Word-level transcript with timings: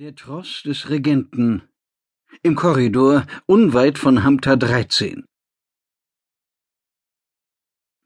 Der 0.00 0.14
Tross 0.14 0.62
des 0.62 0.88
Regenten 0.88 1.68
im 2.42 2.54
Korridor 2.54 3.26
unweit 3.44 3.98
von 3.98 4.24
Hamta 4.24 4.56
13. 4.56 5.26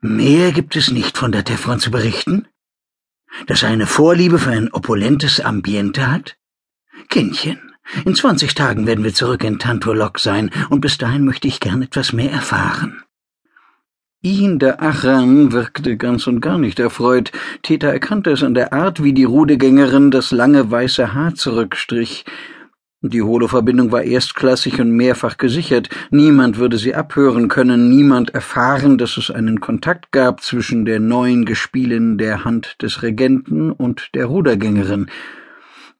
Mehr 0.00 0.50
gibt 0.50 0.74
es 0.74 0.90
nicht 0.90 1.16
von 1.16 1.30
der 1.30 1.44
Tefron 1.44 1.78
zu 1.78 1.92
berichten? 1.92 2.48
Dass 3.46 3.62
er 3.62 3.68
eine 3.68 3.86
Vorliebe 3.86 4.40
für 4.40 4.50
ein 4.50 4.72
opulentes 4.72 5.38
Ambiente 5.38 6.10
hat? 6.10 6.36
Kindchen, 7.10 7.60
in 8.04 8.16
zwanzig 8.16 8.56
Tagen 8.56 8.88
werden 8.88 9.04
wir 9.04 9.14
zurück 9.14 9.44
in 9.44 9.60
Tanturlok 9.60 10.18
sein, 10.18 10.50
und 10.70 10.80
bis 10.80 10.98
dahin 10.98 11.24
möchte 11.24 11.46
ich 11.46 11.60
gern 11.60 11.80
etwas 11.80 12.12
mehr 12.12 12.32
erfahren. 12.32 13.03
Ihn 14.24 14.58
der 14.58 14.82
Achran 14.82 15.52
wirkte 15.52 15.98
ganz 15.98 16.26
und 16.26 16.40
gar 16.40 16.56
nicht 16.56 16.78
erfreut. 16.78 17.30
Teta 17.62 17.88
erkannte 17.88 18.30
es 18.30 18.42
an 18.42 18.54
der 18.54 18.72
Art, 18.72 19.02
wie 19.02 19.12
die 19.12 19.24
Rudegängerin 19.24 20.10
das 20.10 20.32
lange 20.32 20.70
weiße 20.70 21.12
Haar 21.12 21.34
zurückstrich. 21.34 22.24
Die 23.02 23.20
Holo-Verbindung 23.20 23.92
war 23.92 24.02
erstklassig 24.02 24.80
und 24.80 24.92
mehrfach 24.92 25.36
gesichert. 25.36 25.90
Niemand 26.10 26.56
würde 26.56 26.78
sie 26.78 26.94
abhören 26.94 27.48
können, 27.48 27.90
niemand 27.90 28.30
erfahren, 28.30 28.96
dass 28.96 29.18
es 29.18 29.30
einen 29.30 29.60
Kontakt 29.60 30.10
gab 30.10 30.40
zwischen 30.40 30.86
der 30.86 31.00
neuen 31.00 31.44
Gespielin 31.44 32.16
der 32.16 32.46
Hand 32.46 32.80
des 32.80 33.02
Regenten 33.02 33.72
und 33.72 34.08
der 34.14 34.24
Rudergängerin. 34.24 35.10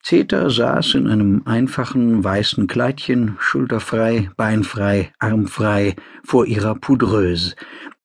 Zeta 0.03 0.49
saß 0.49 0.95
in 0.95 1.09
einem 1.09 1.43
einfachen 1.45 2.25
weißen 2.25 2.69
Kleidchen, 2.69 3.37
schulterfrei, 3.39 4.31
beinfrei, 4.39 5.13
armfrei, 5.19 5.97
vor 6.23 6.47
ihrer 6.47 6.75
Poudreuse. 6.75 7.55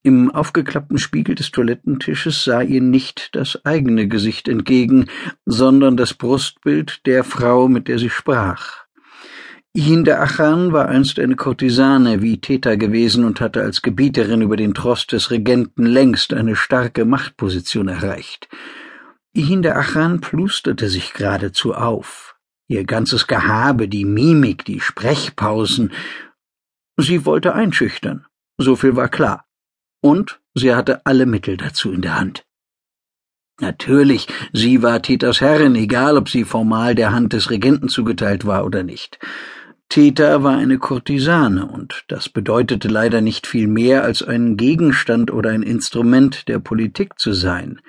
Im 0.02 0.32
aufgeklappten 0.32 0.98
Spiegel 0.98 1.36
des 1.36 1.52
Toilettentisches 1.52 2.46
sah 2.46 2.62
ihr 2.62 2.80
nicht 2.80 3.36
das 3.36 3.66
eigene 3.66 4.08
Gesicht 4.08 4.48
entgegen, 4.48 5.08
sondern 5.46 5.98
das 5.98 6.14
Brustbild 6.14 7.06
der 7.06 7.26
Frau, 7.26 7.68
mit 7.68 7.90
der 7.90 8.00
sie 8.00 8.10
sprach. 8.10 8.86
Ihinde 9.74 10.18
Achan 10.18 10.72
war 10.72 10.88
einst 10.88 11.20
eine 11.20 11.36
Kurtisane 11.36 12.22
wie 12.22 12.40
Theta 12.40 12.76
gewesen 12.76 13.26
und 13.26 13.42
hatte 13.42 13.62
als 13.62 13.82
Gebieterin 13.82 14.42
über 14.42 14.56
den 14.56 14.74
Tross 14.74 15.06
des 15.06 15.32
Regenten 15.32 15.86
längst 15.86 16.34
eine 16.34 16.56
starke 16.56 17.04
Machtposition 17.04 17.90
erreicht. 17.90 18.48
Ihinde 19.34 19.76
Achan 19.76 20.22
plusterte 20.22 20.88
sich 20.88 21.14
geradezu 21.14 21.74
auf. 21.74 22.38
Ihr 22.70 22.86
ganzes 22.86 23.28
Gehabe, 23.28 23.90
die 23.90 24.06
Mimik, 24.06 24.64
die 24.64 24.80
Sprechpausen. 24.80 25.92
Sie 26.98 27.26
wollte 27.26 27.54
einschüchtern. 27.54 28.26
So 28.58 28.76
viel 28.76 28.96
war 28.96 29.10
klar 29.10 29.46
und 30.02 30.40
sie 30.54 30.74
hatte 30.74 31.06
alle 31.06 31.26
Mittel 31.26 31.58
dazu 31.58 31.92
in 31.92 32.02
der 32.02 32.20
Hand. 32.20 32.46
Natürlich, 33.62 34.28
sie 34.54 34.82
war 34.82 35.02
Titas 35.02 35.42
Herrin, 35.42 35.76
egal 35.76 36.18
ob 36.18 36.30
sie 36.30 36.46
formal 36.46 36.96
der 36.96 37.12
Hand 37.12 37.34
des 37.34 37.50
Regenten 37.50 37.90
zugeteilt 37.90 38.46
war 38.46 38.66
oder 38.66 38.84
nicht. 38.84 39.20
Tita 39.90 40.44
war 40.44 40.58
eine 40.58 40.78
Kurtisane, 40.78 41.66
und 41.66 42.06
das 42.08 42.30
bedeutete 42.30 42.88
leider 42.88 43.22
nicht 43.22 43.48
viel 43.48 43.68
mehr, 43.68 44.04
als 44.04 44.22
ein 44.22 44.56
Gegenstand 44.56 45.32
oder 45.32 45.50
ein 45.50 45.64
Instrument 45.64 46.48
der 46.48 46.60
Politik 46.60 47.20
zu 47.20 47.34
sein. 47.34 47.82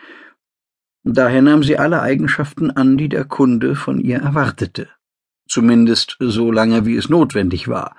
Daher 1.04 1.42
nahm 1.42 1.62
sie 1.62 1.78
alle 1.78 2.02
Eigenschaften 2.02 2.70
an, 2.70 2.96
die 2.96 3.08
der 3.08 3.24
Kunde 3.24 3.76
von 3.76 4.00
ihr 4.00 4.18
erwartete. 4.18 4.88
Zumindest 5.46 6.16
so 6.20 6.50
lange, 6.50 6.86
wie 6.86 6.96
es 6.96 7.08
notwendig 7.08 7.68
war. 7.68 7.96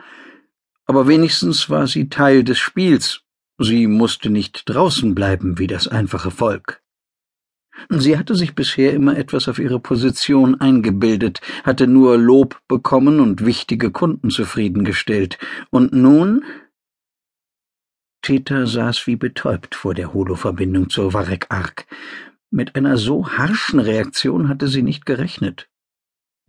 Aber 0.86 1.08
wenigstens 1.08 1.70
war 1.70 1.88
sie 1.88 2.10
Teil 2.10 2.44
des 2.44 2.58
Spiels 2.58 3.22
Sie 3.64 3.86
musste 3.86 4.32
nicht 4.32 4.64
draußen 4.66 5.14
bleiben 5.14 5.60
wie 5.60 5.68
das 5.68 5.88
einfache 5.88 6.32
Volk. 6.32 6.82
Sie 7.90 8.18
hatte 8.18 8.36
sich 8.36 8.56
bisher 8.56 8.94
immer 8.94 9.16
etwas 9.18 9.48
auf 9.48 9.60
ihre 9.60 9.80
Position 9.80 10.60
eingebildet, 10.60 11.42
hatte 11.64 11.86
nur 11.86 12.18
Lob 12.18 12.60
bekommen 12.68 13.20
und 13.20 13.46
wichtige 13.46 13.92
Kunden 13.92 14.32
zufriedengestellt. 14.32 15.38
Und 15.70 15.94
nun? 15.94 16.44
Tita 18.24 18.66
saß 18.66 19.06
wie 19.06 19.16
betäubt 19.16 19.76
vor 19.76 19.94
der 19.94 20.14
Holo-Verbindung 20.14 20.90
zur 20.90 21.14
Warek 21.14 21.46
Ark. 21.50 21.86
Mit 22.50 22.76
einer 22.76 22.98
so 22.98 23.30
harschen 23.30 23.80
Reaktion 23.80 24.50
hatte 24.50 24.68
sie 24.68 24.82
nicht 24.82 25.06
gerechnet. 25.06 25.71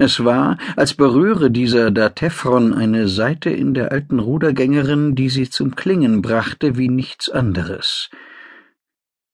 Es 0.04 0.24
war, 0.24 0.58
als 0.74 0.94
berühre 0.94 1.52
dieser 1.52 1.92
Datefron 1.92 2.74
eine 2.74 3.06
Seite 3.06 3.50
in 3.50 3.72
der 3.72 3.92
alten 3.92 4.18
Rudergängerin, 4.18 5.14
die 5.14 5.28
sie 5.28 5.48
zum 5.48 5.76
Klingen 5.76 6.22
brachte 6.22 6.76
wie 6.76 6.88
nichts 6.88 7.28
anderes. 7.28 8.10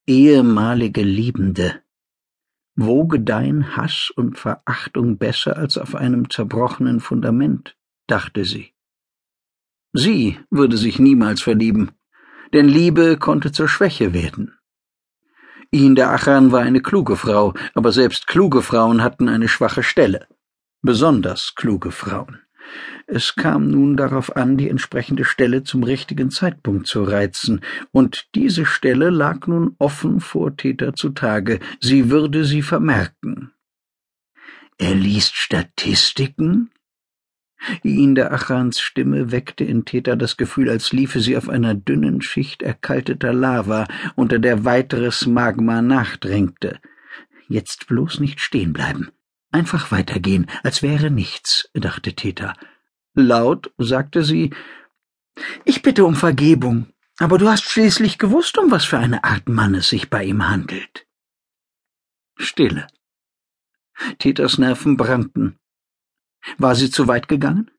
Ehemalige 0.05 1.01
Liebende. 1.01 1.81
Wo 2.75 3.07
gedeihen 3.07 3.75
Hass 3.75 4.11
und 4.15 4.37
Verachtung 4.37 5.17
besser 5.17 5.57
als 5.57 5.79
auf 5.79 5.95
einem 5.95 6.29
zerbrochenen 6.29 6.99
Fundament, 6.99 7.75
dachte 8.05 8.45
sie. 8.45 8.75
Sie 9.91 10.37
würde 10.51 10.77
sich 10.77 10.99
niemals 10.99 11.41
verlieben, 11.41 11.93
denn 12.53 12.69
Liebe 12.69 13.17
konnte 13.17 13.51
zur 13.51 13.67
Schwäche 13.67 14.13
werden. 14.13 14.53
Ihn 15.71 15.95
der 15.95 16.11
Achan 16.11 16.51
war 16.51 16.61
eine 16.61 16.83
kluge 16.83 17.15
Frau, 17.15 17.55
aber 17.73 17.91
selbst 17.91 18.27
kluge 18.27 18.61
Frauen 18.61 19.01
hatten 19.01 19.29
eine 19.29 19.47
schwache 19.47 19.81
Stelle 19.81 20.27
besonders 20.81 21.55
kluge 21.55 21.91
Frauen. 21.91 22.39
Es 23.07 23.35
kam 23.35 23.69
nun 23.69 23.97
darauf 23.97 24.35
an, 24.35 24.57
die 24.57 24.69
entsprechende 24.69 25.25
Stelle 25.25 25.63
zum 25.63 25.83
richtigen 25.83 26.29
Zeitpunkt 26.29 26.87
zu 26.87 27.03
reizen, 27.03 27.61
und 27.91 28.27
diese 28.35 28.65
Stelle 28.65 29.09
lag 29.09 29.47
nun 29.47 29.75
offen 29.79 30.19
vor 30.19 30.55
Täter 30.55 30.93
zutage, 30.93 31.59
sie 31.79 32.11
würde 32.11 32.45
sie 32.45 32.61
vermerken. 32.61 33.51
Er 34.77 34.95
liest 34.95 35.35
Statistiken? 35.35 36.69
In 37.83 38.15
der 38.15 38.31
Achans 38.31 38.79
Stimme 38.79 39.31
weckte 39.31 39.65
in 39.65 39.83
Täter 39.83 40.15
das 40.15 40.37
Gefühl, 40.37 40.69
als 40.69 40.93
liefe 40.93 41.19
sie 41.19 41.35
auf 41.35 41.49
einer 41.49 41.73
dünnen 41.73 42.21
Schicht 42.21 42.61
erkalteter 42.61 43.33
Lava, 43.33 43.85
unter 44.15 44.39
der 44.39 44.63
weiteres 44.63 45.25
Magma 45.25 45.81
nachdrängte. 45.81 46.79
Jetzt 47.49 47.87
bloß 47.87 48.21
nicht 48.21 48.39
stehen 48.39 48.71
bleiben. 48.71 49.09
Einfach 49.51 49.91
weitergehen, 49.91 50.49
als 50.63 50.83
wäre 50.83 51.09
nichts, 51.09 51.69
dachte 51.73 52.13
Theta. 52.13 52.55
Laut 53.13 53.73
sagte 53.77 54.23
sie 54.23 54.53
Ich 55.65 55.81
bitte 55.81 56.05
um 56.05 56.15
Vergebung, 56.15 56.93
aber 57.17 57.37
du 57.37 57.49
hast 57.49 57.63
schließlich 57.63 58.17
gewusst, 58.17 58.57
um 58.57 58.69
was 58.69 58.85
für 58.85 58.99
eine 58.99 59.23
Art 59.23 59.49
Mann 59.49 59.75
es 59.75 59.89
sich 59.89 60.09
bei 60.09 60.23
ihm 60.23 60.47
handelt. 60.47 61.07
Stille. 62.37 62.87
Thetas 64.19 64.57
Nerven 64.57 64.95
brannten. 64.97 65.59
War 66.57 66.75
sie 66.75 66.89
zu 66.89 67.07
weit 67.07 67.27
gegangen? 67.27 67.71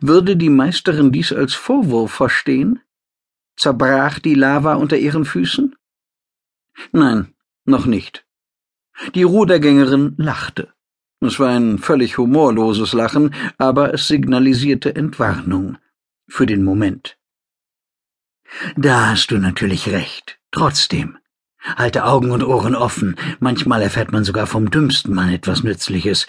Würde 0.00 0.36
die 0.36 0.50
Meisterin 0.50 1.12
dies 1.12 1.32
als 1.32 1.54
Vorwurf 1.54 2.12
verstehen? 2.12 2.82
Zerbrach 3.56 4.18
die 4.18 4.34
Lava 4.34 4.74
unter 4.74 4.98
ihren 4.98 5.24
Füßen? 5.24 5.74
Nein, 6.92 7.34
noch 7.64 7.86
nicht. 7.86 8.26
Die 9.14 9.22
Rudergängerin 9.22 10.14
lachte. 10.18 10.74
Es 11.20 11.38
war 11.38 11.50
ein 11.50 11.78
völlig 11.78 12.16
humorloses 12.16 12.94
Lachen, 12.94 13.34
aber 13.58 13.92
es 13.92 14.08
signalisierte 14.08 14.94
Entwarnung. 14.94 15.76
Für 16.28 16.46
den 16.46 16.64
Moment. 16.64 17.18
Da 18.76 19.10
hast 19.10 19.30
du 19.30 19.38
natürlich 19.38 19.88
recht. 19.88 20.38
Trotzdem. 20.50 21.18
Halte 21.62 22.04
Augen 22.04 22.30
und 22.30 22.42
Ohren 22.42 22.74
offen. 22.74 23.16
Manchmal 23.38 23.82
erfährt 23.82 24.12
man 24.12 24.24
sogar 24.24 24.46
vom 24.46 24.70
dümmsten 24.70 25.14
Mann 25.14 25.28
etwas 25.28 25.62
Nützliches. 25.62 26.26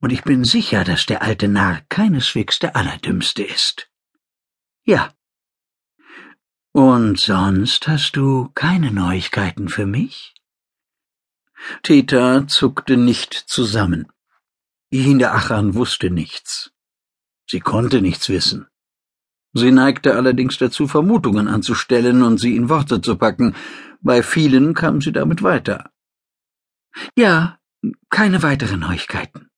Und 0.00 0.12
ich 0.12 0.22
bin 0.22 0.44
sicher, 0.44 0.84
dass 0.84 1.06
der 1.06 1.22
alte 1.22 1.48
Narr 1.48 1.80
keineswegs 1.88 2.60
der 2.60 2.76
Allerdümmste 2.76 3.42
ist. 3.42 3.90
Ja. 4.84 5.12
Und 6.72 7.18
sonst 7.18 7.88
hast 7.88 8.12
du 8.12 8.50
keine 8.54 8.92
Neuigkeiten 8.92 9.68
für 9.68 9.86
mich? 9.86 10.31
Theta 11.82 12.46
zuckte 12.46 12.96
nicht 12.96 13.34
zusammen. 13.34 14.06
Ihinde 14.90 15.30
Achan 15.32 15.74
wusste 15.74 16.10
nichts. 16.10 16.72
Sie 17.48 17.60
konnte 17.60 18.02
nichts 18.02 18.28
wissen. 18.28 18.66
Sie 19.54 19.70
neigte 19.70 20.14
allerdings 20.14 20.58
dazu, 20.58 20.88
Vermutungen 20.88 21.48
anzustellen 21.48 22.22
und 22.22 22.38
sie 22.38 22.56
in 22.56 22.68
Worte 22.68 23.00
zu 23.00 23.16
packen. 23.16 23.54
Bei 24.00 24.22
vielen 24.22 24.74
kam 24.74 25.00
sie 25.00 25.12
damit 25.12 25.42
weiter. 25.42 25.90
Ja, 27.16 27.58
keine 28.10 28.42
weiteren 28.42 28.80
Neuigkeiten. 28.80 29.48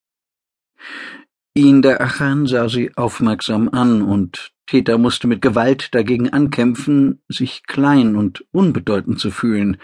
Ihinde 1.55 2.01
Achan 2.01 2.47
sah 2.47 2.69
sie 2.69 2.97
aufmerksam 2.97 3.69
an, 3.69 4.03
und 4.03 4.53
Theta 4.67 4.99
musste 4.99 5.29
mit 5.29 5.41
Gewalt 5.41 5.95
dagegen 5.95 6.29
ankämpfen, 6.31 7.23
sich 7.29 7.63
klein 7.65 8.17
und 8.17 8.45
unbedeutend 8.51 9.21
zu 9.21 9.31
fühlen. 9.31 9.77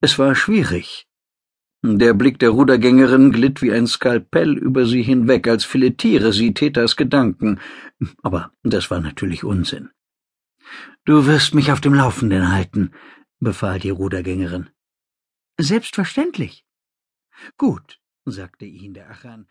Es 0.00 0.20
war 0.20 0.36
schwierig. 0.36 1.07
Der 1.82 2.12
Blick 2.12 2.40
der 2.40 2.50
Rudergängerin 2.50 3.30
glitt 3.30 3.62
wie 3.62 3.72
ein 3.72 3.86
Skalpell 3.86 4.58
über 4.58 4.84
sie 4.84 5.02
hinweg, 5.02 5.46
als 5.46 5.64
filetiere 5.64 6.32
sie 6.32 6.52
Thetas 6.52 6.96
Gedanken. 6.96 7.60
Aber 8.22 8.52
das 8.64 8.90
war 8.90 9.00
natürlich 9.00 9.44
Unsinn. 9.44 9.90
Du 11.04 11.26
wirst 11.26 11.54
mich 11.54 11.70
auf 11.70 11.80
dem 11.80 11.94
Laufenden 11.94 12.50
halten, 12.50 12.90
befahl 13.38 13.78
die 13.78 13.90
Rudergängerin. 13.90 14.70
Selbstverständlich. 15.56 16.64
Gut, 17.56 18.00
sagte 18.24 18.64
ihn 18.64 18.94
der 18.94 19.10
Achan. 19.10 19.48